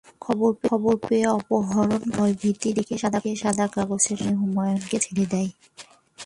খবর 0.21 0.95
পেয়ে 1.07 1.27
অপহরণকারীরা 1.29 2.17
ভয়ভীতি 2.17 2.69
দেখিয়ে 2.73 2.99
সাদা 3.01 3.19
কাগজে 3.19 4.03
স্বাক্ষর 4.03 4.17
নিয়ে 4.21 4.39
হুমায়ুনকে 4.41 4.97
ছেড়ে 4.99 5.25
দেয়। 5.25 5.49